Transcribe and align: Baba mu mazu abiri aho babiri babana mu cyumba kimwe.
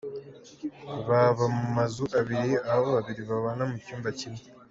Baba 1.07 1.45
mu 1.55 1.65
mazu 1.77 2.03
abiri 2.19 2.51
aho 2.73 2.85
babiri 2.95 3.21
babana 3.29 3.63
mu 3.69 3.77
cyumba 3.85 4.09
kimwe. 4.19 4.41